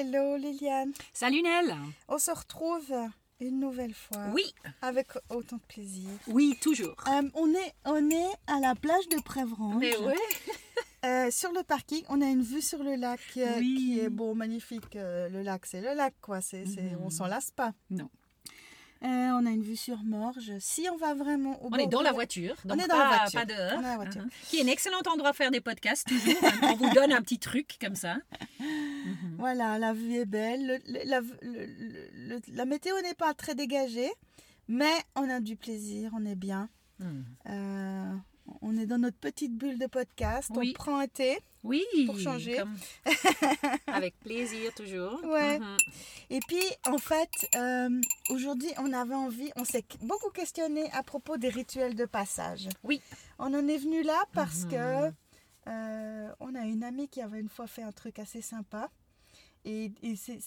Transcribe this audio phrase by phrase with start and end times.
[0.00, 0.92] Hello Liliane.
[1.12, 1.74] Salut Nel.
[2.08, 2.94] On se retrouve
[3.40, 4.26] une nouvelle fois.
[4.32, 4.44] Oui.
[4.80, 6.08] Avec autant de plaisir.
[6.28, 6.94] Oui, toujours.
[7.08, 9.76] Euh, on, est, on est à la plage de Prévrange.
[9.80, 10.14] Mais ouais.
[11.04, 13.76] Euh, sur le parking, on a une vue sur le lac euh, Oui.
[13.76, 14.94] qui est bon, magnifique.
[14.96, 16.40] Le lac, c'est le lac, quoi.
[16.40, 16.98] C'est, c'est- Mhm.
[17.04, 17.72] On s'en lasse pas.
[17.88, 18.10] Non.
[19.04, 20.52] Euh, on a une vue sur Morges.
[20.58, 22.56] Si on va vraiment au On est dans la voiture.
[22.64, 23.40] On donc est dans pas, la voiture.
[23.40, 23.72] Pas dehors.
[23.76, 24.22] On est dans la voiture.
[24.22, 24.48] Uh-huh.
[24.48, 26.34] Qui est un excellent endroit à faire des podcasts, toujours.
[26.42, 26.58] hein.
[26.62, 28.16] On vous donne un petit truc comme ça.
[28.60, 29.36] Mhm.
[29.38, 30.66] Voilà, la vue est belle.
[30.66, 31.20] Le- le- la,
[32.56, 34.10] le- météo n'est pas très dégagée,
[34.66, 36.68] mais on a du plaisir, on est bien.
[36.98, 37.24] Mhm.
[37.48, 38.14] Euh,
[38.62, 40.50] on est dans notre petite bulle de podcast.
[40.54, 40.70] Oui.
[40.70, 41.38] On prend un thé.
[41.64, 41.82] Oui.
[42.06, 42.56] Pour changer.
[42.58, 42.76] comme-
[43.86, 45.20] Avec plaisir, toujours.
[45.24, 45.58] Ouais.
[45.58, 45.76] Mhm.
[46.30, 51.36] Et puis, en fait, euh, aujourd'hui, on avait envie, on s'est beaucoup questionné à propos
[51.36, 52.68] des rituels de passage.
[52.84, 53.00] Oui.
[53.38, 54.70] On en est venu là parce Mhm.
[54.70, 55.12] que
[55.68, 58.88] euh, on a une amie qui avait une fois fait un truc assez sympa.
[59.64, 59.92] Et,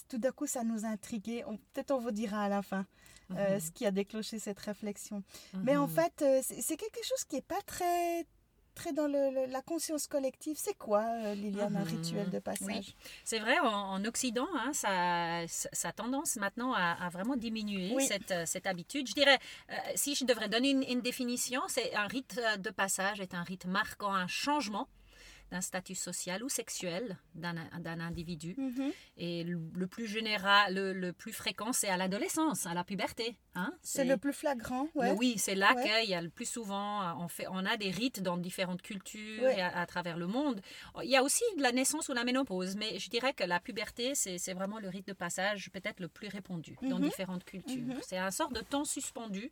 [0.09, 1.43] tout d'un coup, ça nous a intrigués.
[1.73, 2.85] Peut-être on vous dira à la fin
[3.37, 3.59] euh, Mhm.
[3.61, 5.23] ce qui a déclenché cette réflexion.
[5.63, 5.93] Mais en Mhm.
[5.93, 8.25] fait, euh, c'est quelque chose qui n'est pas très,
[8.75, 10.57] très dans le- le- la conscience collective.
[10.59, 11.87] C'est quoi, euh, Liliane, un Mhm.
[11.87, 12.67] rituel de passage?
[12.67, 12.95] Oui.
[13.23, 17.93] C'est vrai, en, en Occident, hein, ça, ça a tendance maintenant à, à vraiment diminuer
[17.95, 18.05] Oui.
[18.05, 19.07] cette, cette habitude.
[19.07, 19.39] Je dirais,
[19.69, 23.43] euh, si je devrais donner une, une définition, c'est un rite de passage est un
[23.43, 24.89] rite marquant un changement
[25.52, 28.55] d'un statut social ou sexuel d'un individu.
[28.57, 28.91] Mhm.
[29.17, 33.35] Et le, le plus général, le, le plus fréquent, c'est à l'adolescence, à la puberté.
[33.55, 33.73] Hein?
[33.81, 35.11] C'est le plus flagrant, ouais.
[35.17, 35.83] Oui, c'est là Ouais.
[36.02, 39.44] qu'il y a le plus souvent, on, fait, on a des rites dans différentes cultures
[39.44, 39.57] Ouais.
[39.57, 40.61] et à, à travers le monde.
[41.03, 43.59] Il y a aussi de la naissance ou la ménopause, mais je dirais que la
[43.59, 47.09] puberté, c'est vraiment le rite de passage peut-être le plus répandu dans Mhm.
[47.09, 47.81] différentes cultures.
[47.95, 47.99] Mhm.
[48.07, 49.52] C'est un sort de temps suspendu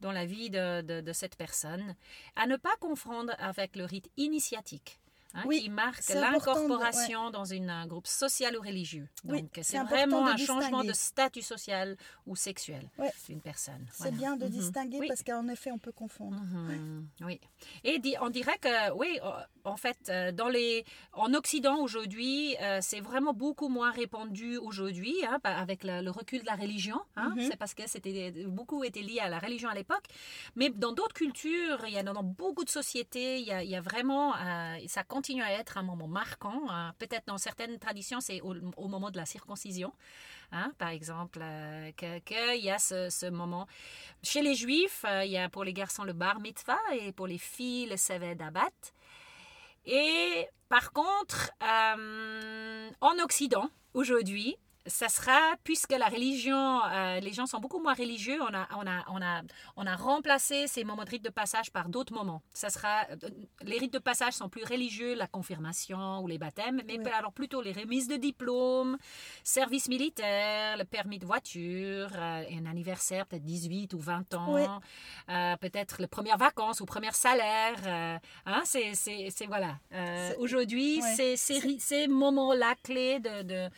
[0.00, 1.94] dans la vie de, de- de cette personne,
[2.36, 5.00] à ne pas confondre avec le rite initiatique.
[5.34, 9.08] Hein, Oui, qui marque l'incorporation dans une- un groupe social ou religieux.
[9.24, 11.96] Oui, Donc, c'est vraiment un changement de statut social
[12.26, 13.10] ou sexuel Ouais.
[13.28, 13.86] d'une personne.
[13.92, 14.16] C'est Voilà.
[14.16, 14.50] bien de Mhm.
[14.50, 15.08] distinguer Oui.
[15.08, 16.36] parce qu'en effet, on peut confondre.
[16.40, 17.40] Mhm, Oui.
[17.84, 19.30] Et on dirait que, oui, euh,
[19.64, 25.14] en fait, euh, dans les, en Occident aujourd'hui, euh, c'est vraiment beaucoup moins répandu aujourd'hui,
[25.28, 27.00] hein, avec le, recul de la religion.
[27.16, 27.32] hein.
[27.36, 27.48] Mhm.
[27.50, 30.04] C'est parce que c'était beaucoup était lié à la religion à l'époque.
[30.54, 33.70] Mais dans d'autres cultures, il y a dans beaucoup de sociétés, il y a, il
[33.70, 36.68] y a vraiment, euh, ça continue à être un moment marquant.
[36.68, 36.92] hein.
[36.98, 39.90] Peut-être dans certaines traditions, c'est au, moment de la circoncision.
[40.52, 43.66] hein, par exemple, euh, que- qu'il y a ce, ce moment.
[44.22, 47.26] Chez les Juifs, euh, il y a pour les garçons le bar mitzvah et pour
[47.26, 48.68] les filles le seved abat.
[49.86, 57.46] Et par contre, euh, en Occident, aujourd'hui, ça sera, puisque la religion, euh, les gens
[57.46, 59.42] sont beaucoup moins religieux, on a, on a, on a,
[59.76, 62.42] on a remplacé ces moments de rite de passage par d'autres moments.
[62.52, 63.16] Ça sera, euh,
[63.62, 67.10] les rites de passage sont plus religieux, la confirmation ou les baptêmes, mais Oui.
[67.12, 68.98] alors plutôt les remises de diplômes,
[69.42, 74.62] service militaire, le permis de voiture, euh, un anniversaire, peut-être 18 ou 20 ans, Oui.
[75.30, 78.20] euh, peut-être les premières vacances ou premier salaire.
[78.46, 79.78] hein, c'est, c'est, c'est- voilà.
[79.90, 81.36] C'est- aujourd'hui, ouais.
[81.36, 81.36] ces,
[81.78, 83.70] ces, moments-là clés de, de,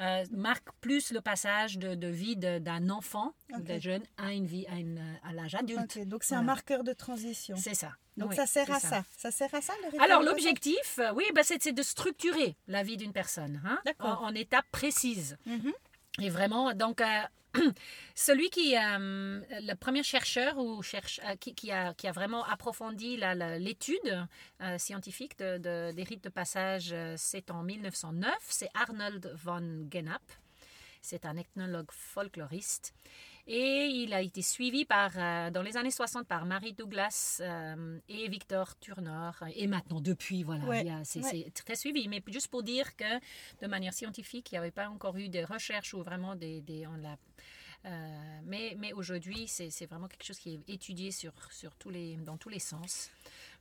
[0.00, 4.66] euh, marquent plus le passage de, de vie d'un enfant d'un jeune à une vie
[4.68, 5.98] à, à l'âge adulte.
[6.06, 7.56] Donc c'est un marqueur de transition.
[7.56, 7.92] C'est ça.
[8.16, 9.04] Donc Oui, ça sert à ça.
[9.16, 9.30] ça.
[9.30, 13.12] sert à ça le alors l'objectif, euh, oui, bah, c'est de structurer la vie d'une
[13.12, 15.38] personne hein, en, en étapes précises.
[15.46, 15.72] Mhm.
[16.18, 17.22] Et vraiment, donc, euh,
[18.14, 23.16] celui qui, euh, le premier chercheur ou cherche, euh, qui, a, qui a vraiment approfondi
[23.58, 24.26] l'étude
[24.60, 30.22] euh, scientifique de, de- des rites de passage, c'est en 1909, c'est Arnold von Gennap.
[31.02, 32.92] C'est un ethnologue folkloriste.
[33.46, 37.98] Et il a été suivi par, euh, dans les années 60 par Marie Douglas euh,
[38.08, 39.30] et Victor Turner.
[39.56, 41.50] Et maintenant, depuis, voilà, Ouais, c'est ouais.
[41.54, 42.06] très suivi.
[42.08, 43.18] Mais juste pour dire que
[43.62, 46.60] de manière scientifique, il n'y avait pas encore eu de recherches ou vraiment des...
[46.60, 47.16] des- on l'a-
[47.86, 52.16] euh, mais mais aujourd'hui, c'est vraiment quelque chose qui est étudié sur, sur tous les,
[52.16, 53.10] dans tous les sens.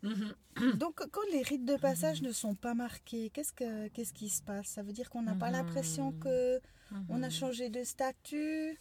[0.03, 0.33] Mhm.
[0.75, 4.41] Donc quand les rites de passage ne sont pas marqués, qu'est-ce, que, qu'est-ce qui se
[4.41, 4.67] passe?
[4.67, 5.53] Ça veut dire qu'on n'a pas Mhm.
[5.53, 6.59] l'impression que
[7.09, 7.31] on a Mhm.
[7.31, 8.77] changé de statut?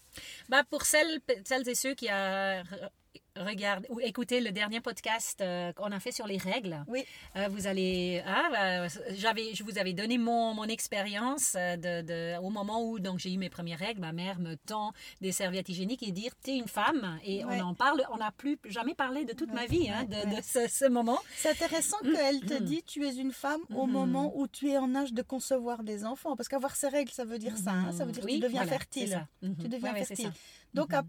[0.49, 2.63] Bah, pour celles, celles et ceux qui a
[3.39, 7.05] re- regardé ou écouté le dernier podcast euh, qu'on a fait sur les règles, Oui.
[7.37, 12.03] euh, vous allez, ah, bah, j'avais, je vous avais donné mon, mon expérience euh, de,
[12.03, 14.01] de- au moment où donc j'ai eu mes premières règles.
[14.01, 17.61] Ma mère me tend des serviettes hygiéniques et dire t'es une femme et Ouais.
[17.63, 20.43] on en parle, on n'a plus jamais parlé de toute ma vie hein, ouais, de,
[20.43, 21.19] ce, ce moment.
[21.37, 23.93] C'est intéressant qu'elle te dit tu es une femme au Mhm.
[23.93, 26.37] moment où tu es en âge de concevoir des enfants.
[26.37, 27.71] Parce qu'avoir ces règles, ça veut dire ça.
[27.73, 27.93] hein.
[27.93, 29.27] Ça veut dire que Oui, tu deviens voilà, fertile.
[29.43, 30.33] Tu deviens fertile.
[30.75, 30.95] Donc, Mhm.
[30.99, 31.03] à-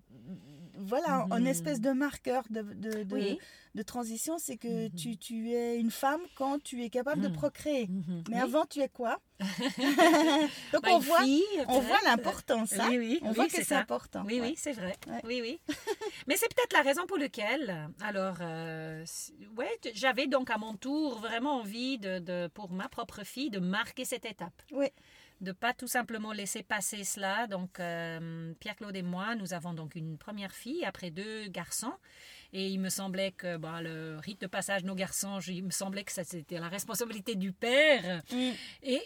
[0.80, 1.48] voilà, en Mhm.
[1.48, 3.40] espèce de marqueur de, de, de, Oui.
[3.76, 4.96] de transition, c'est que Mhm.
[4.96, 7.34] tu, tu es une femme quand tu es capable de Mhm.
[7.34, 7.88] procréer.
[7.88, 8.24] Mhm.
[8.30, 8.42] Mais Oui.
[8.42, 9.20] avant, tu es quoi?
[10.74, 12.74] Donc Bah, on voit, fille, on voit l'importance.
[12.74, 12.88] hein.
[12.90, 14.24] Oui, oui, on voit que c'est important.
[14.26, 14.50] Oui, ouais.
[14.50, 14.96] oui, c'est vrai.
[15.08, 15.22] Ouais.
[15.24, 15.60] Oui, oui.
[16.28, 19.06] Mais c'est peut-être la raison pour laquelle, alors, euh,
[19.58, 23.60] ouais, j'avais donc à mon tour vraiment envie de, de- pour ma propre fille, de
[23.60, 24.62] marquer cette étape.
[24.72, 24.88] Oui.
[25.42, 27.48] De pas tout simplement laisser passer cela.
[27.48, 31.94] Donc, euh, Pierre-Claude et moi, nous avons donc une première fille après deux garçons.
[32.54, 36.04] Et il me semblait que bah, le rite de passage nos garçons, il me semblait
[36.04, 38.22] que ça, c'était la responsabilité du père.
[38.32, 38.50] Mm.
[38.84, 39.02] Et,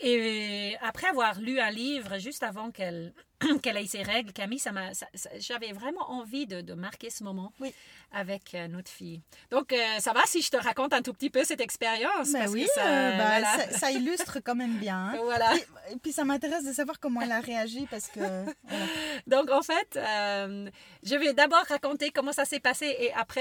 [0.72, 3.14] et après avoir lu un livre juste avant qu'elle
[3.62, 4.92] qu'elle ait ses règles, Camille, ça m'a,
[5.38, 7.74] j'avais vraiment envie de, de marquer ce moment Oui.
[8.14, 9.22] avec euh, notre fille.
[9.52, 12.32] Donc, euh, ça va si je te raconte un tout petit peu cette expérience?
[12.32, 13.58] Parce oui, que ça, euh, voilà.
[13.72, 14.98] ça, ça illustre quand même bien.
[15.10, 15.18] hein.
[15.24, 15.54] Voilà.
[15.58, 18.86] Et, et puis ça m'intéresse de savoir comment elle a réagi parce que voilà.
[19.28, 20.70] Donc, en fait, euh,
[21.04, 23.33] je vais d'abord raconter comment ça s'est passé et après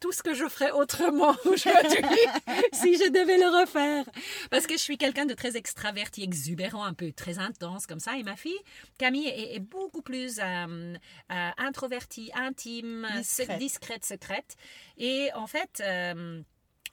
[0.00, 1.98] tout ce que je ferais autrement aujourd'hui
[2.72, 4.04] si je devais le refaire.
[4.50, 8.16] Parce que je suis quelqu'un de très extraverti, exubérant, un peu très intense comme ça.
[8.16, 8.58] Et ma fille,
[8.98, 10.94] Camille, est, est beaucoup plus euh,
[11.32, 13.50] euh, introvertie, intime, Discrète.
[13.52, 14.56] se- discrète, secrète.
[14.98, 15.80] Et en fait...
[15.80, 16.42] euh,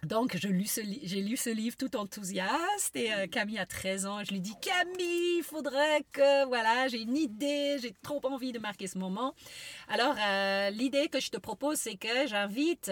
[0.05, 4.23] donc, j'ai lu ce livre tout enthousiaste et euh, Camille a 13 ans.
[4.23, 8.59] Je lui dis Camille, il faudrait que, voilà, j'ai une idée, j'ai trop envie de
[8.59, 9.33] marquer ce moment.
[9.89, 12.91] Alors, euh, l'idée que je te propose, c'est que j'invite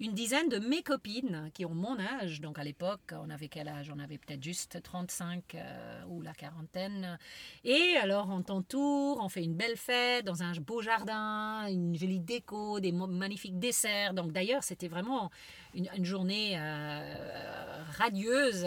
[0.00, 2.40] une dizaine de mes copines qui ont mon âge.
[2.40, 3.90] Donc, à l'époque, on avait quel âge?
[3.94, 7.18] On avait peut-être juste 35 euh, ou la quarantaine.
[7.64, 12.20] Et alors, on t'entoure, on fait une belle fête dans un beau jardin, une jolie
[12.20, 14.12] déco, des magnifiques desserts.
[14.12, 15.30] Donc, d'ailleurs, c'était vraiment
[15.74, 18.66] une journée euh, radieuse.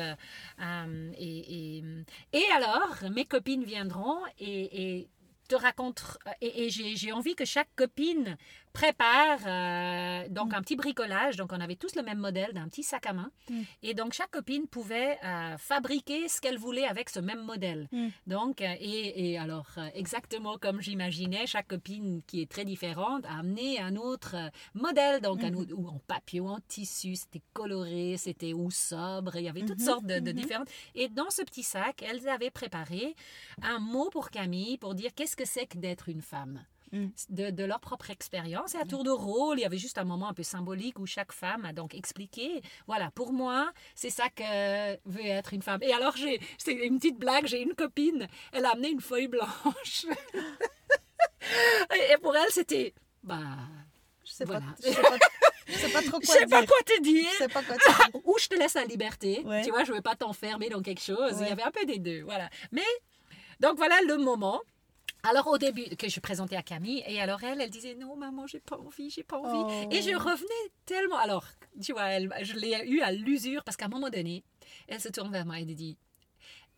[0.62, 5.08] Euh, et, alors, mes copines viendront et,
[5.48, 6.04] te racontent.
[6.42, 8.38] Et, j'ai envie que chaque copine
[8.74, 11.38] prépare euh, donc un petit bricolage.
[11.38, 13.32] Donc, on avait tous le même modèle d'un petit sac à main.
[13.50, 13.62] Mm.
[13.84, 17.88] Et donc, chaque copine pouvait euh, fabriquer ce qu'elle voulait avec ce même modèle.
[17.92, 18.08] Mm.
[18.28, 23.40] Donc, euh, et, et alors, exactement comme j'imaginais, chaque copine qui est très différente a
[23.40, 24.36] amené un autre
[24.74, 29.36] modèle, donc un autre, ou en papier ou en tissu, c'était coloré, c'était ou sobre,
[29.36, 30.38] il y avait toutes Mhm, sortes de, de mhm.
[30.38, 30.70] différentes.
[30.96, 33.16] Et dans ce petit sac, elles avaient préparé
[33.62, 36.66] un mot pour Camille pour dire qu'est-ce que c'est que d'être une femme.
[36.94, 37.08] Mm.
[37.30, 40.04] De, de leur propre expérience et à tour de rôle, il y avait juste un
[40.04, 44.30] moment un peu symbolique où chaque femme a donc expliqué voilà, pour moi, c'est ça
[44.30, 44.44] que
[45.10, 45.82] veut être une femme.
[45.82, 49.28] Et alors, j'ai, c'est une petite blague, j'ai une copine, elle a amené une feuille
[49.28, 50.06] blanche.
[52.12, 52.94] et pour elle, c'était,
[53.24, 53.40] bah,
[54.24, 54.62] je sais Voilà.
[54.62, 55.18] pas, je sais pas,
[55.68, 56.60] je sais pas trop je quoi sais dire.
[56.60, 57.30] pas quoi te dire.
[57.32, 58.22] Je sais pas quoi te dire.
[58.26, 59.42] Ou je te laisse la liberté.
[59.46, 59.64] Ouais.
[59.64, 61.38] Tu vois, je veux pas t'enfermer dans quelque chose.
[61.42, 62.22] Il y avait un peu des deux.
[62.22, 62.50] Voilà.
[62.72, 62.86] Mais,
[63.60, 64.62] donc voilà le moment.
[65.24, 68.46] Alors au début, que je présentais à Camille, et alors elle, elle disait non maman,
[68.46, 69.86] j'ai pas envie, j'ai pas envie.
[69.86, 69.90] Oh.
[69.92, 71.18] Et je revenais tellement.
[71.18, 71.46] Alors,
[71.82, 74.44] tu vois, elle, je l'ai eu à l'usure parce qu'à un moment donné,
[74.88, 75.98] elle se tourne vers moi et dit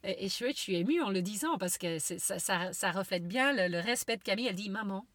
[0.07, 3.67] et je, je suis émue en le disant parce que ça, ça reflète bien le,
[3.67, 4.47] le respect de Camille.
[4.47, 5.05] Elle dit Maman,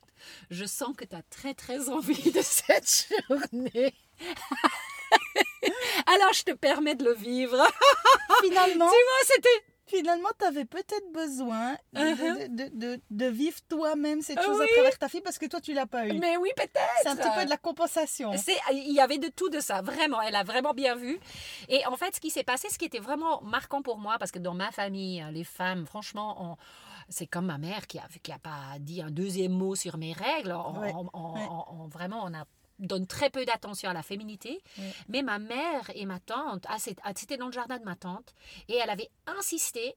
[0.51, 3.95] je sens que tu as très très envie de cette journée.
[6.07, 7.65] Alors je te permets de le vivre.
[8.43, 9.65] Finalement, tu vois, c'était.
[9.91, 12.49] Finalement, tu avais peut-être besoin de, Uh-huh.
[12.49, 15.47] de, de, de- de vivre toi-même cette Ah chose à travers ta fille parce que
[15.47, 16.19] toi, tu l'as pas eu.
[16.19, 16.79] Mais oui, peut-être.
[17.03, 18.33] C'est un petit peu de la compensation.
[18.73, 20.21] Il y avait de tout de ça, vraiment.
[20.23, 21.19] Elle a vraiment bien vu.
[21.69, 24.31] Et en fait, ce qui s'est passé, ce qui était vraiment marquant pour moi, parce
[24.31, 26.57] que dans ma famille, les femmes, franchement, on-
[27.09, 30.13] c'est comme ma mère qui a, qui a pas dit un deuxième mot sur mes
[30.13, 30.53] règles.
[30.53, 31.47] On, Ouais, on- on- ouais.
[31.51, 32.45] on- on- vraiment, on a
[32.81, 34.63] donne très peu d'attention à la féminité.
[35.09, 38.35] Mais ma mère et ma tante, ah, ah, c'était dans le jardin de ma tante,
[38.69, 39.95] et elle avait insisté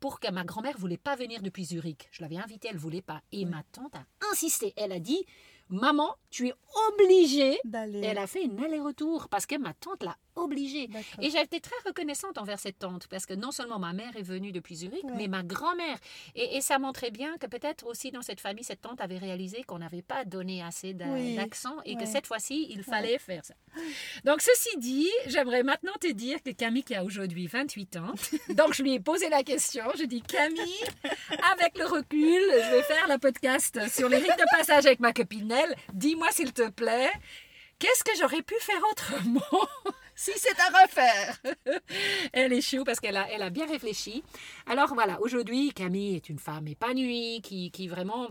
[0.00, 2.08] pour que ma grand-mère voulait pas venir depuis Zurich.
[2.10, 3.20] Je l'avais invitée, elle voulait pas.
[3.32, 4.72] Et ma tante a insisté.
[4.76, 5.24] Elle a dit,
[5.68, 6.54] maman, tu es
[6.88, 7.58] obligée.
[8.02, 10.88] Elle a fait une aller-retour parce que ma tante l'a obligée.
[11.20, 14.52] Et j'étais très reconnaissante envers cette tante parce que non seulement ma mère est venue
[14.52, 15.12] depuis Zurich, Ouais.
[15.16, 15.98] mais ma grand-mère.
[16.34, 19.62] Et, et ça montrait bien que peut-être aussi dans cette famille, cette tante avait réalisé
[19.64, 21.36] qu'on n'avait pas donné assez Oui.
[21.36, 23.54] d'accent et que cette fois-ci, il fallait faire ça.
[24.24, 28.12] Donc, ceci dit, j'aimerais maintenant te dire que Camille, qui a aujourd'hui 28 ans,
[28.50, 29.84] donc je lui ai posé la question.
[29.98, 30.84] Je dis, Camille,
[31.52, 35.12] avec le recul, je vais faire la podcast sur les rites de passage avec ma
[35.12, 35.74] copine Nell.
[35.92, 37.10] Dis-moi, s'il te plaît,
[37.78, 39.66] qu'est-ce que j'aurais pu faire autrement?
[40.24, 41.38] Si c'est à refaire
[42.32, 44.22] Elle est chou parce qu'elle a, elle a bien réfléchi.
[44.66, 48.28] Alors voilà, aujourd'hui, Camille est une femme épanouie qui, qui vraiment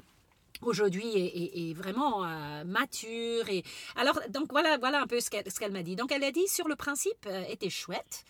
[0.62, 3.64] aujourd'hui est, est- est vraiment euh, mature et
[3.96, 6.32] alors donc voilà voilà un peu ce qu'elle ce qu'elle m'a dit donc elle a
[6.34, 8.26] dit sur le principe euh, était chouette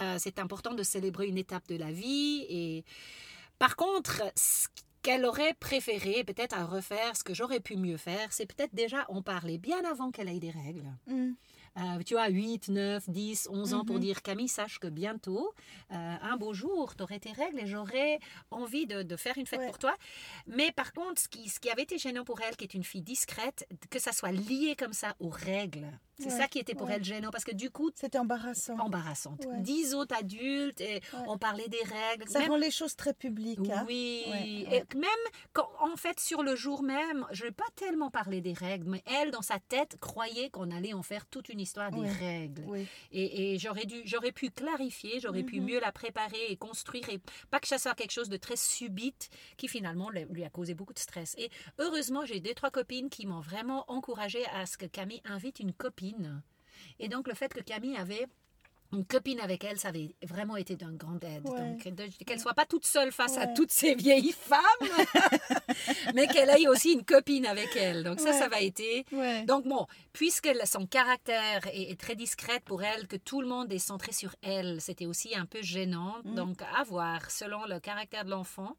[0.00, 2.84] Euh, c'est important de célébrer une étape de la vie et
[3.58, 4.66] par contre ce
[5.02, 9.04] qu'elle aurait préféré peut-être à refaire ce que j'aurais pu mieux faire, c'est peut-être déjà
[9.10, 10.88] en parler bien avant qu'elle ait des règles.
[11.06, 11.32] Mm.
[11.76, 14.02] Euh, tu as 8, 9, 10, 11 ans pour Mhm.
[14.02, 15.52] dire Camille, sache que bientôt,
[15.90, 19.46] euh, un beau jour, tu aurais tes règles et j'aurais envie de, de faire une
[19.46, 19.66] fête Ouais.
[19.66, 19.96] pour toi.
[20.46, 22.84] Mais par contre, ce qui, ce qui avait été gênant pour elle, qui est une
[22.84, 25.86] fille discrète, que ça soit lié comme ça aux règles,
[26.18, 26.94] c'est Ouais, ça qui était pour ouais.
[26.96, 28.78] elle gênant parce que du coup, C'était embarrassant.
[28.78, 29.44] embarrassante.
[29.46, 29.60] Ouais.
[29.60, 32.28] Dix autres adultes et on parlait des règles.
[32.28, 33.58] Ça Même- rend les choses très publiques.
[33.70, 33.84] hein.
[33.88, 34.24] oui,
[34.70, 35.10] et même
[35.52, 39.02] quand, en fait, sur le jour même, je n'ai pas tellement parlé des règles, mais
[39.06, 42.64] elle, dans sa tête, croyait qu'on allait en faire toute une histoire des règles.
[43.12, 45.66] Et, et j'aurais dû, j'aurais pu clarifier, j'aurais pu Mhm.
[45.66, 47.18] mieux la préparer et construire, et
[47.50, 50.74] pas que ça soit quelque chose de très subite qui finalement le- lui a causé
[50.74, 51.34] beaucoup de stress.
[51.38, 55.60] Et heureusement, j'ai deux trois copines qui m'ont vraiment encouragée à ce que Camille invite
[55.60, 56.03] une copine.
[56.98, 58.26] Et donc le fait que Camille avait
[58.92, 61.44] une copine avec elle, ça avait vraiment été d'une grande aide.
[61.48, 61.90] Ouais.
[61.90, 64.60] Donc qu'elle soit pas toute seule face à toutes ces vieilles femmes,
[66.14, 68.04] mais qu'elle ait aussi une copine avec elle.
[68.04, 68.38] Donc ça, Ouais.
[68.38, 69.04] ça va été
[69.46, 73.72] donc bon, puisque son caractère est, est très discrète pour elle, que tout le monde
[73.72, 76.14] est centré sur elle, c'était aussi un peu gênant.
[76.24, 76.34] Mm.
[76.34, 78.76] Donc à voir, selon le caractère de l'enfant.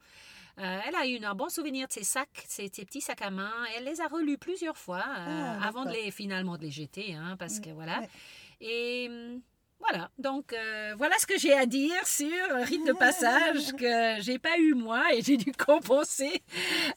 [0.60, 3.30] Euh, elle a eu un bon souvenir de ses sacs, ses, ses petits sacs à
[3.30, 3.52] main.
[3.76, 7.14] Elle les a relus plusieurs fois euh, Ah, avant de les finalement de les jeter,
[7.14, 8.00] hein, parce Mm, que voilà.
[8.00, 8.10] ouais.
[8.62, 9.42] Et hum,
[9.80, 14.22] voilà, donc euh, voilà ce que j'ai à dire sur un rite de passage que
[14.22, 16.42] j'ai pas eu moi et j'ai dû compenser.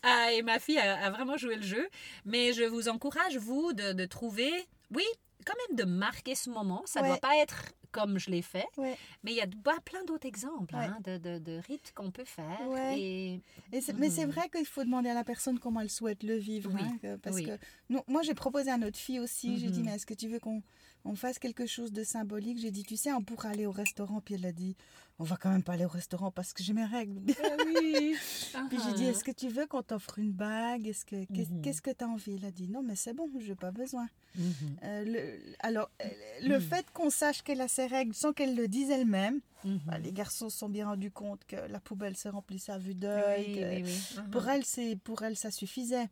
[0.04, 1.88] Ah, et ma fille a, a vraiment joué le jeu.
[2.24, 4.52] Mais je vous encourage, vous, de, de trouver,
[4.94, 5.04] oui,
[5.44, 6.82] quand même de marquer ce moment.
[6.86, 7.10] Ça ne Ouais.
[7.10, 8.96] doit pas être comme je l'ai fait, Ouais.
[9.24, 10.84] mais il y a bah, plein d'autres exemples Ouais.
[10.84, 12.60] hein, de, de- de rites qu'on peut faire.
[12.68, 13.00] Ouais.
[13.00, 13.40] Et
[13.72, 14.32] Et c'est- Mais c'est Mhm.
[14.32, 16.70] vrai qu'il faut demander à la personne comment elle souhaite le vivre.
[16.74, 17.44] Oui, hein, parce oui.
[17.46, 19.58] que nous- moi, j'ai proposé à notre fille aussi.
[19.58, 19.86] J'ai dit, Mhm.
[19.86, 20.62] mais est-ce que tu veux qu'on
[21.04, 24.20] on fasse quelque chose de symbolique J'ai dit, tu sais, on pourrait aller au restaurant.
[24.20, 24.76] Puis elle a dit,
[25.18, 27.20] on va quand même pas aller au restaurant parce que j'ai mes règles.
[27.66, 28.14] oui.
[28.70, 30.86] Puis j'ai dit, est-ce que tu veux qu'on t'offre une bague?
[30.86, 31.62] Est-ce que qu'est- Mhm.
[31.62, 32.34] Qu'est-ce que tu as envie?
[32.36, 34.06] Elle a dit, non, mais c'est bon, je n'ai pas besoin.
[34.36, 34.52] Mhm.
[34.84, 36.08] Euh, le- alors, euh,
[36.42, 36.60] le Mhm.
[36.60, 39.40] fait qu'on sache qu'elle a ses règles sans qu'elle le dise elle-même,
[39.86, 42.94] bah, les garçons se sont bien rendus compte que la poubelle se remplissait à vue
[42.94, 43.44] d'œil.
[43.48, 43.82] Oui, que- oui,
[44.16, 44.22] oui.
[44.30, 46.08] Pour elle, c'est pour elle, ça suffisait.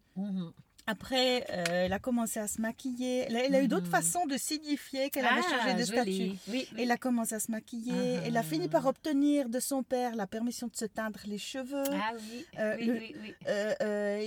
[0.89, 3.25] Après, euh, elle a commencé à se maquiller.
[3.29, 3.91] Elle a, elle a eu d'autres Mhm.
[3.91, 6.11] façons de signifier qu'elle avait Ah, changé de statut.
[6.11, 6.67] Oui, oui.
[6.79, 8.19] Elle a commencé à se maquiller.
[8.19, 8.23] Ah.
[8.27, 11.83] Elle a fini par obtenir de son père la permission de se teindre les cheveux.
[11.93, 13.35] Ah oui, Euh, oui, le- oui, oui.
[13.49, 14.21] Euh,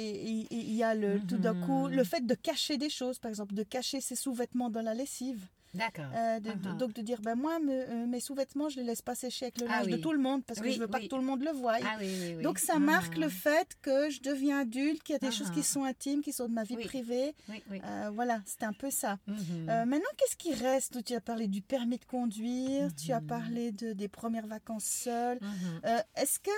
[0.52, 1.94] il y a le, tout d'un coup Mhm.
[1.96, 5.40] le fait de cacher des choses, par exemple, de cacher ses sous-vêtements dans la lessive.
[5.74, 6.06] D'accord.
[6.16, 6.74] Euh, de- Ah.
[6.74, 9.60] donc de dire, ben moi, me- euh, mes sous-vêtements, je les laisse pas sécher avec
[9.62, 11.18] le Ah linge de tout le monde parce que Oui, je veux pas que tout
[11.18, 11.78] le monde le voie.
[11.84, 11.98] Ah.
[12.42, 13.20] Donc ça marque Ah.
[13.20, 15.32] le fait que je deviens adulte, qu'il y a des Ah.
[15.32, 17.36] choses qui sont intimes, qui sont de ma vie privée.
[17.72, 19.20] Euh, voilà, c'est un peu ça.
[19.28, 19.36] Mhm.
[19.70, 21.04] Euh, maintenant, qu'est-ce qui reste?
[21.04, 23.28] Tu as parlé du permis de conduire, tu as Mhm.
[23.28, 25.38] parlé de, des premières vacances seules.
[25.42, 25.82] Mhm.
[25.86, 26.52] Euh, Est-ce que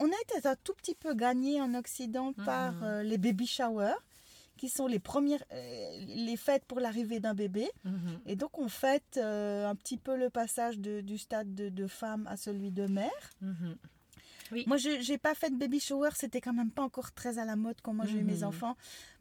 [0.00, 3.94] on a été un tout petit peu gagné en Occident par les baby showers,
[4.56, 8.20] qui sont les premières, euh, les fêtes pour l'arrivée d'un bébé Mhm.
[8.26, 11.86] Et donc on fête euh, un petit peu le passage de- du stade de, de
[11.86, 13.30] femme à celui de mère.
[13.40, 13.76] Mhm.
[14.68, 17.44] Moi, je n'ai pas fait de baby shower, c'était quand même pas encore très à
[17.44, 18.44] la mode quand moi j'ai eu mes Mhm.
[18.44, 18.76] enfants.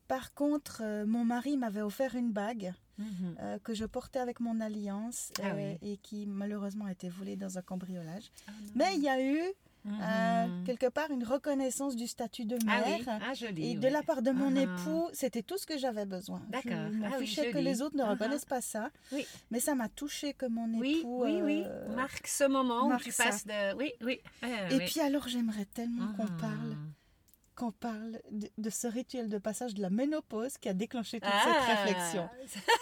[0.08, 2.74] Par contre, euh, mon mari m'avait offert une bague
[3.42, 5.77] euh, que je portais avec mon alliance Ah oui.
[5.82, 8.32] et qui malheureusement a été volée dans un cambriolage.
[8.48, 8.51] Ah.
[8.75, 9.42] Mais il y a eu
[9.86, 10.00] Mhm.
[10.01, 12.98] euh, quelque part une reconnaissance du statut de Ah mère.
[13.00, 13.72] oui, ah, joli.
[13.72, 14.62] Et de la part de mon Ah.
[14.62, 16.42] époux, c'était tout ce que j'avais besoin.
[16.50, 16.72] D'accord.
[16.92, 18.89] Je m'en Ah oui, fichais que les autres ne reconnaissent pas ça.
[19.12, 19.25] Oui.
[19.51, 21.24] Mais ça m'a touchée que mon époux.
[21.24, 21.63] oui, oui.
[21.65, 23.25] euh, Marque ce moment où tu ça.
[23.25, 23.75] passes de.
[23.77, 24.20] Oui, oui.
[24.72, 26.38] Et puis alors, j'aimerais tellement qu'on Mhm.
[26.38, 26.75] parle,
[27.55, 31.29] qu'on parle de, de ce rituel de passage de la ménopause qui a déclenché toute
[31.33, 31.43] Ah.
[31.65, 32.29] cette réflexion.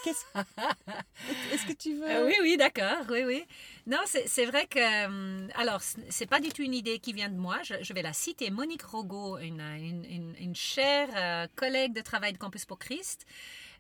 [0.03, 0.25] Qu'est-ce-
[1.53, 3.45] Est-ce que tu veux Euh, oui, oui, d'accord, oui, oui.
[3.87, 7.29] Non, c'est vrai que, hum, alors, ce- c'est pas du tout une idée qui vient
[7.29, 7.57] de moi.
[7.63, 8.49] Je, je vais la citer.
[8.49, 13.25] Monique Rogo, une, une, une- une chère euh, collègue de travail de Campus pour Christ,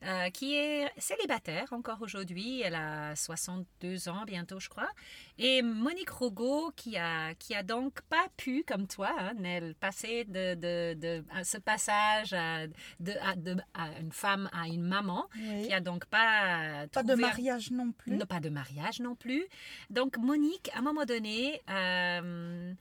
[0.05, 2.61] euh, qui est célibataire encore aujourd'hui.
[2.61, 4.89] Elle a 62 ans bientôt, je crois.
[5.37, 10.25] Et Monique Rogo, qui a, qui a donc pas pu, comme toi, hein, Nel, passer
[10.25, 12.67] de, de, de- à ce passage à,
[12.99, 15.67] de, à, de- à une femme à une maman, Oui.
[15.67, 18.11] qui a donc pas Pas de mariage non plus.
[18.15, 19.45] non, pas de mariage non plus.
[19.89, 22.73] Donc Monique, à un moment donné, euh,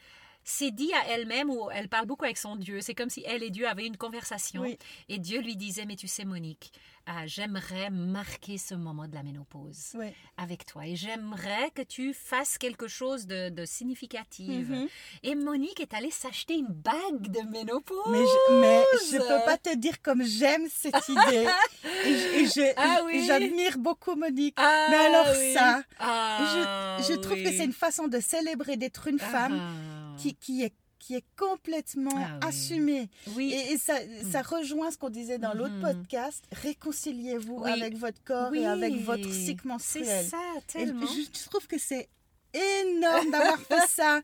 [0.44, 3.42] s'est dit à elle-même, ou elle parle beaucoup avec son Dieu, c'est comme si elle
[3.42, 4.62] et Dieu avaient une conversation.
[4.62, 4.78] Oui.
[5.08, 6.72] Et Dieu lui disait, mais tu sais Monique,
[7.08, 10.06] euh, j'aimerais marquer ce moment de la ménopause Oui.
[10.36, 10.86] avec toi.
[10.86, 14.68] Et j'aimerais que tu fasses quelque chose de, de significatif.
[14.68, 14.88] Mhm.
[15.24, 17.96] Et Monique est allée s'acheter une bague de ménopause.
[18.10, 21.48] Mais je, mais je peux pas te dire comme j'aime cette idée.
[22.04, 22.08] et
[22.42, 23.24] et je- Ah oui.
[23.26, 24.54] j'admire beaucoup Monique.
[24.58, 29.08] Ah, Mais alors ça, Ah, je, je trouve que c'est une façon de célébrer d'être
[29.08, 30.01] une femme Ah.
[30.18, 33.08] Qui, qui est qui est complètement Ah assumé.
[33.34, 33.52] Oui.
[33.52, 33.94] Et, et ça,
[34.30, 35.82] ça rejoint ce qu'on disait dans l'autre Mhm.
[35.82, 36.44] podcast.
[36.52, 37.70] Réconciliez-vous Oui.
[37.72, 38.60] avec votre corps oui.
[38.60, 40.06] et avec votre cycle menstruel.
[40.06, 41.04] C'est ça, Et tellement.
[41.06, 42.08] je, je trouve que c'est
[42.54, 44.20] énorme d'avoir fait ça.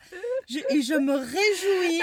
[0.48, 2.00] Je- et je me réjouis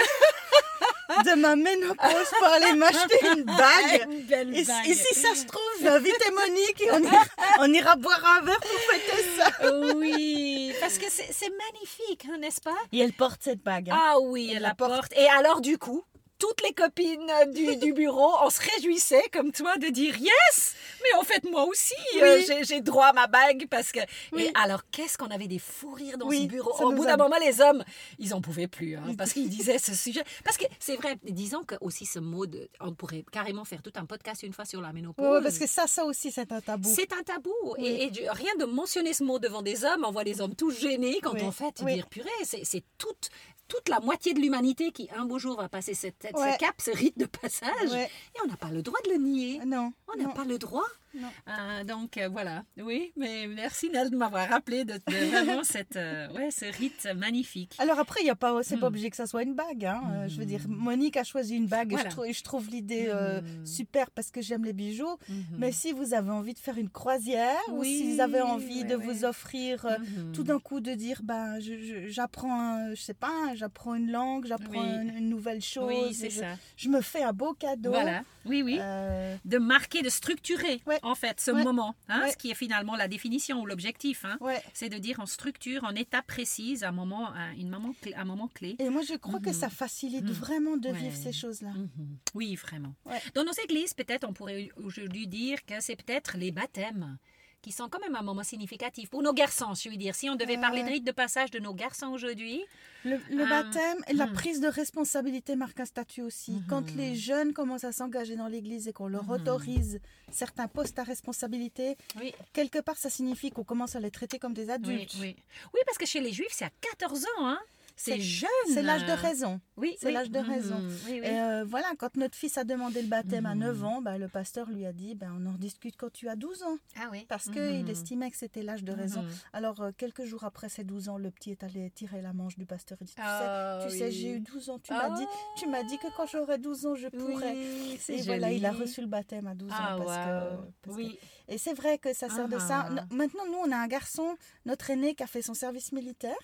[1.24, 4.06] de ma ménopause pour aller m'acheter une bague.
[4.10, 4.86] Une belle Et, bague.
[4.88, 7.22] et si ça se trouve, je vais inviter Monique et on ira,
[7.60, 9.84] on ira boire un verre pour fêter ça.
[9.96, 12.76] Oui, parce que c'est magnifique, hein, n'est-ce pas?
[12.92, 13.90] Et elle porte cette bague.
[13.90, 13.96] hein.
[13.98, 15.12] Ah oui, Elle elle la la porte.
[15.16, 16.04] Et alors du coup,
[16.38, 21.18] toutes les copines du, du bureau, on se réjouissait comme toi de dire yes, mais
[21.18, 22.44] en fait moi aussi, euh, Oui.
[22.46, 24.00] j'ai- j'ai droit à ma bague parce que.
[24.32, 24.44] Oui.
[24.44, 26.72] Et alors qu'est-ce qu'on avait des fous rires dans Oui, ce bureau?
[26.84, 27.84] Au bout d'un moment, les hommes,
[28.18, 30.22] ils en pouvaient plus hein, parce qu'ils disaient ce sujet.
[30.44, 33.92] Parce que c'est vrai, disons que aussi ce mot, de, on pourrait carrément faire tout
[33.96, 35.26] un podcast une fois sur la ménopause.
[35.26, 36.92] Ouais, parce que ça, ça aussi, c'est un tabou.
[36.94, 37.52] C'est un tabou.
[37.78, 37.86] Oui.
[37.86, 40.54] Et, et du- rien de mentionner ce mot devant des hommes, on voit les hommes
[40.54, 41.40] tous gênés quand Oui.
[41.42, 41.94] on fait Oui.
[41.94, 43.30] dire purée, c'est c'est toute,
[43.68, 46.52] toute la moitié de l'humanité qui un beau jour va passer cette, cette- Ouais.
[46.54, 47.90] ce cap, ce rite de passage.
[47.90, 48.04] Ouais.
[48.34, 49.60] Et on n'a pas le droit de le nier.
[49.66, 49.92] Non.
[50.14, 50.84] On n'a pas le droit.
[51.14, 51.28] Non.
[51.48, 52.64] Euh, donc euh, voilà.
[52.78, 57.08] Oui, mais merci Nel de m'avoir rappelé de, de vraiment cette, euh, ouais, ce rite
[57.16, 57.74] magnifique.
[57.78, 58.88] Alors après, il y a pas, c'est pas Hmm.
[58.88, 59.86] obligé que ça soit une bague.
[59.86, 60.26] hein.
[60.28, 63.64] Je veux dire, Monique a choisi une bague et je, trouve, je trouve l'idée Hmm.
[63.66, 65.16] super parce que j'aime les bijoux.
[65.58, 68.94] Mais si vous avez envie de faire une croisière ou si vous avez envie de
[68.94, 69.86] vous offrir
[70.34, 74.10] tout d'un coup de dire ben je- je- j'apprends un- je sais pas j'apprends une
[74.12, 74.78] langue j'apprends Oui.
[75.02, 76.54] une, une nouvelle chose Oui, c'est je, ça.
[76.76, 78.22] je me fais un beau cadeau Voilà.
[78.44, 78.78] Oui, oui.
[78.80, 81.00] Euh, de marquer, de structurer, Ouais.
[81.02, 81.64] en fait, ce Ouais.
[81.64, 81.96] moment.
[82.08, 82.30] hein, Ouais.
[82.30, 84.24] Ce qui est finalement la définition ou l'objectif.
[84.24, 84.38] hein.
[84.72, 88.24] C'est de dire en structure, en étape précise, un moment, un, une moment clé- un
[88.24, 88.76] moment clé.
[88.78, 89.54] et moi je crois que Mhm.
[89.54, 90.30] ça facilite Mhm.
[90.32, 92.18] vraiment de vivre ces choses là Mhm.
[92.34, 92.94] Oui, vraiment.
[93.34, 97.18] Dans nos églises, peut-être, on pourrait aujourd'hui dire que c'est peut-être les baptêmes
[97.66, 100.14] qui sont quand même un moment significatif pour nos garçons, je veux dire.
[100.14, 102.62] Si on devait parler de rite de passage de nos garçons aujourd'hui,
[103.04, 104.34] le, le Euh, baptême et la hmm.
[104.34, 106.96] prise de responsabilité marque un statut aussi quand Mhm.
[106.96, 109.30] les jeunes commencent à s'engager dans l'église et qu'on leur Mhm.
[109.32, 114.38] autorise certains postes à responsabilité oui, quelque part ça signifie qu'on commence à les traiter
[114.38, 115.34] comme des oui, adultes oui.
[115.74, 117.58] Oui, parce que chez les juifs, c'est à 14 ans, hein.
[117.98, 118.48] C'est jeune.
[118.68, 120.12] c'est l'âge de raison Oui, c'est oui.
[120.12, 120.44] l'âge de Mhm.
[120.50, 120.78] raison.
[121.06, 121.16] Oui, oui.
[121.24, 123.60] Et euh, voilà, quand notre fils a demandé le baptême à Mhm.
[123.60, 126.36] 9 ans, bah, le pasteur lui a dit ben, on en discute quand tu as
[126.36, 126.76] 12 ans.
[126.96, 127.24] ah oui.
[127.28, 127.88] Parce qu'il Mhm.
[127.88, 129.22] estimait que c'était l'âge de raison.
[129.22, 129.30] Mhm.
[129.54, 132.56] Alors, euh, quelques jours après ses 12 ans, le petit est allé tirer la manche
[132.56, 132.98] du pasteur.
[133.00, 134.12] Il dit Tu Ah sais, tu sais oui.
[134.12, 136.94] j'ai eu 12 ans, tu m'as dit, tu m'as dit que quand j'aurai 12 ans,
[136.94, 137.56] je pourrais.
[137.56, 140.04] Et voilà, il a reçu le baptême à 12 Ah, ans.
[140.04, 141.18] Parce que, parce que- Oui.
[141.48, 142.88] Et c'est vrai que ça sert de ça.
[142.90, 143.06] Ah.
[143.10, 146.36] Maintenant, nous, on a un garçon, notre aîné, qui a fait son service militaire.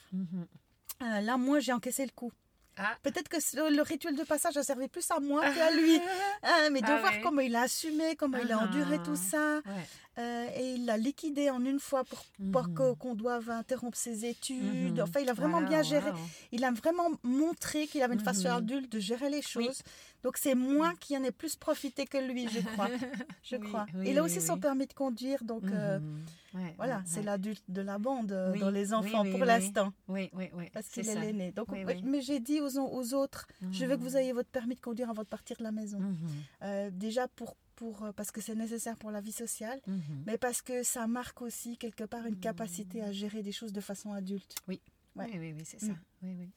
[1.03, 2.33] Euh, là, moi, j'ai encaissé le coup.
[2.79, 2.97] Ah.
[3.03, 3.37] Peut-être que
[3.71, 6.01] le rituel de passage a servi plus à moi qu'à lui.
[6.43, 7.21] Ah, mais de Ah voir ouais.
[7.21, 8.65] comment il a assumé, comment il a Ah.
[8.65, 9.87] enduré tout ça, Ouais.
[10.19, 12.97] euh, et il l'a liquidé en une fois pour, pour Mhm.
[12.97, 14.97] qu'on doive interrompre ses études.
[14.97, 15.03] Mhm.
[15.03, 16.11] Enfin, il a vraiment Wow, bien géré.
[16.13, 16.17] wow.
[16.51, 18.57] Il a vraiment montré qu'il avait une façon Mhm.
[18.57, 19.83] adulte de gérer les choses.
[20.23, 22.89] Donc c'est moi qui en ai plus profité que lui, je crois.
[23.43, 23.87] Je Oui, crois.
[23.95, 24.61] oui, il a oui, aussi son oui.
[24.61, 26.25] permis de conduire, donc euh, Mhm.
[26.55, 27.25] Ouais, voilà, ouais, c'est ouais.
[27.27, 29.47] l'adulte de la bande euh, Oui, dans les oui, enfants oui, pour oui.
[29.47, 30.69] l'instant, Oui, oui, oui.
[30.73, 31.19] parce qu'il est ça.
[31.21, 31.51] l'aîné.
[31.51, 32.03] Donc, Oui, oui.
[32.05, 34.17] mais j'ai dit aux, aux autres, je veux que vous Mhm.
[34.19, 35.99] ayez votre permis de conduire avant de partir de la maison.
[35.99, 36.17] Mhm.
[36.63, 39.81] Euh, déjà pour, pour, euh, parce que c'est nécessaire pour la vie sociale,
[40.27, 43.81] mais parce que ça marque aussi quelque part une capacité à gérer des choses de
[43.81, 44.55] façon adulte.
[44.69, 44.79] Ouais.
[45.17, 45.87] Oui, oui, oui, c'est ça.
[45.93, 45.99] Mm.
[46.23, 46.49] Oui, oui.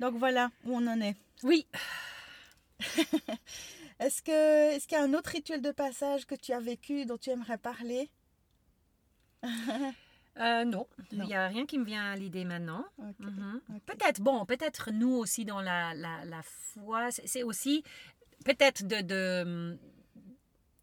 [0.00, 1.14] Donc voilà où on en est.
[1.44, 1.66] Oui.
[4.00, 7.04] Est-ce que est-ce qu'il y a un autre rituel de passage que tu as vécu
[7.04, 8.08] dont tu aimerais parler?
[10.40, 12.84] Euh, non, il n'y a rien qui me vient à l'idée maintenant.
[13.18, 13.60] Mhm.
[13.86, 17.82] Peut-être, bon, peut-être nous aussi dans la, la, la foi, c'est aussi
[18.44, 19.76] peut-être de, de,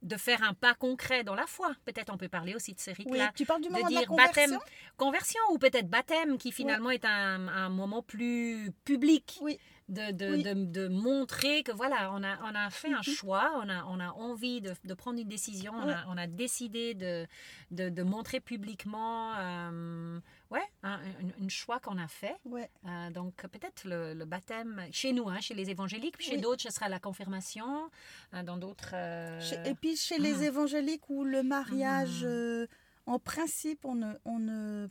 [0.01, 1.73] de faire un pas concret dans la foi.
[1.85, 3.31] Peut-être on peut parler aussi de ces Oui, rites-là.
[3.33, 4.59] tu parles du de moment de, la conversion baptême,
[4.97, 5.41] conversion?
[5.51, 9.39] ou peut-être baptême qui finalement est un, un moment plus public.
[9.41, 9.57] Oui.
[9.87, 10.41] De, de, Oui.
[10.43, 13.03] de, de montrer que voilà, on a, on a fait un Mhm.
[13.03, 16.25] choix, on a, on a envie de, de prendre une décision, on, a, on a
[16.25, 17.27] décidé de,
[17.69, 20.19] de, montrer publiquement euh,
[20.49, 22.35] ouais, un, un- un choix qu'on a fait.
[22.45, 22.67] Ouais.
[22.87, 26.41] Euh, donc peut-être le, le baptême chez nous, hein, chez les évangéliques, puis chez Oui.
[26.41, 27.91] d'autres, ce sera la confirmation,
[28.33, 28.93] euh, dans d'autres...
[28.95, 30.43] euh, Et puis chez les Mhm.
[30.45, 32.65] évangéliques où le mariage, euh,
[33.05, 34.87] en principe, on ne, on ne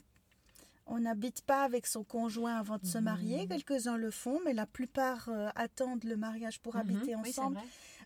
[0.87, 3.05] on n'habite pas avec son conjoint avant de se Mhm.
[3.05, 3.47] marier.
[3.49, 7.59] Quelques-uns le font, mais la plupart euh, attendent le mariage pour mhm, habiter ensemble.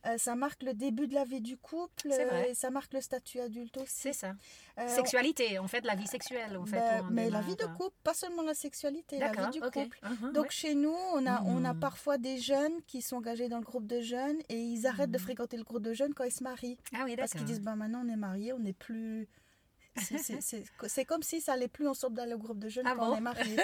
[0.07, 2.13] Euh, ça marque le début de la vie du couple
[2.49, 3.89] et ça marque le statut adulte aussi.
[3.97, 4.33] C'est ça.
[4.79, 6.79] Euh, Sexualité, en fait, la vie sexuelle, en on- fait.
[6.79, 9.99] bah, on mais la vie de couple, pas seulement la sexualité, la vie du couple.
[10.05, 13.59] Mhm, Donc chez nous, on a, on a parfois des jeunes qui sont engagés dans
[13.59, 16.31] le groupe de jeunes et ils arrêtent de fréquenter le groupe de jeunes quand ils
[16.33, 16.79] se marient.
[16.95, 19.27] Ah oui, Parce qu'ils disent, bah, maintenant on est mariés, on n'est plus...
[20.89, 23.13] C'est- comme si ça allait plus, sort dans le groupe de jeunes Ah quand bon?
[23.15, 23.57] on est marié.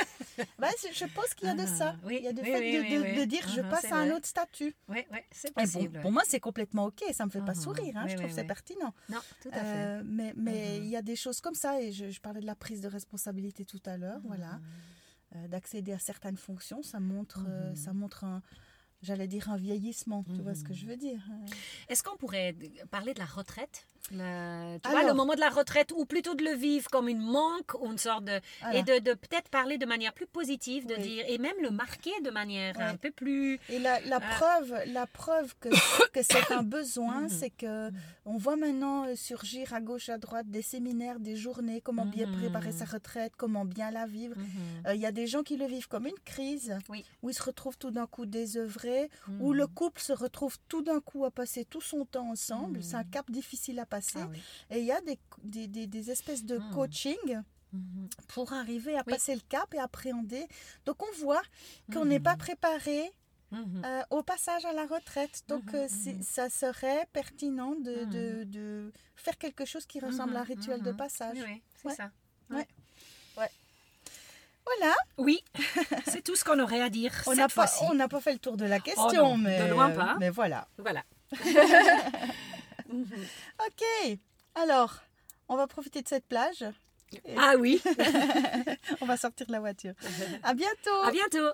[0.58, 1.94] Ouais, c'est- je pense qu'il y a de ça.
[1.96, 3.96] Ah, oui, Il y a du oui, fait oui, de, dire je Mhm, passe à
[3.96, 4.74] un autre statut.
[4.88, 6.00] Oui, oui, c'est Et bon, possible.
[6.00, 7.02] pour moi, c'est complètement OK.
[7.12, 7.60] Ça me fait pas Mhm.
[7.60, 7.96] sourire.
[7.96, 8.94] hein, je trouve c'est pertinent.
[9.08, 9.76] Non, tout à fait.
[9.76, 11.80] Euh, mais mais il y a des choses comme ça.
[11.80, 14.20] Et je, je parlais de la prise de responsabilité tout à l'heure.
[14.24, 14.52] Voilà.
[14.54, 14.62] Mhm.
[15.36, 17.76] Euh, D'accéder à certaines fonctions, ça montre, euh, Mhm.
[17.76, 18.40] ça montre un,
[19.02, 20.24] j'allais dire un vieillissement.
[20.34, 21.46] Tu vois ce que je veux dire Euh,
[21.88, 22.54] Est-ce qu'on pourrait
[22.90, 23.86] parler de la retraite?
[24.10, 27.22] Tu Alors- vois, le moment de la retraite, ou plutôt de le vivre comme une
[27.22, 28.38] manque, ou une sorte de...
[28.60, 28.78] voilà.
[28.78, 31.02] Et de, de peut-être parler de manière plus positive, de Oui.
[31.02, 33.58] dire, et même le marquer de manière un peu plus...
[33.70, 34.34] Et la, la Ah.
[34.38, 35.68] preuve, la preuve que,
[36.12, 37.90] que c'est un besoin, c'est que
[38.26, 42.30] on voit maintenant euh, surgir à gauche, à droite des séminaires, des journées, comment bien
[42.30, 44.36] préparer sa retraite, comment bien la vivre.
[44.36, 44.46] Mhm.
[44.86, 47.04] Euh, Il y a des gens qui le vivent comme une crise, Oui.
[47.22, 49.08] où ils se retrouvent tout d'un coup désœuvrés,
[49.40, 52.82] où le couple se retrouve tout d'un coup à passer tout son temps ensemble.
[52.82, 53.93] C'est un cap difficile à passer.
[54.16, 54.42] Ah oui.
[54.70, 56.70] Et il y a des, des, des- des espèces de Mhm.
[56.74, 58.08] coaching Mhm.
[58.28, 59.12] pour arriver à Oui.
[59.12, 60.46] passer le cap et appréhender.
[60.86, 61.42] Donc on voit
[61.92, 62.38] qu'on n'est pas Mhm.
[62.38, 63.10] préparé
[63.50, 63.82] Mhm.
[63.84, 65.42] euh, au passage à la retraite.
[65.48, 65.86] Donc, euh,
[66.22, 70.90] ça serait pertinent de, de- de faire quelque chose qui ressemble à un rituel de
[70.92, 71.36] passage.
[71.36, 71.94] Oui, c'est Ouais.
[71.94, 72.10] ça.
[74.66, 75.44] Voilà, Oui,
[76.06, 78.56] c'est tout ce qu'on aurait à dire on n'a pas, on pas fait le tour
[78.56, 80.16] de la question, non, de mais, loin pas.
[80.18, 80.66] mais voilà.
[80.78, 81.04] Voilà.
[83.66, 84.18] Ok,
[84.54, 85.00] alors,
[85.48, 86.64] on va profiter de cette plage.
[87.36, 87.80] Ah oui,
[89.00, 89.94] On va sortir de la voiture.
[90.42, 91.02] À bientôt.
[91.04, 91.48] à bientôt.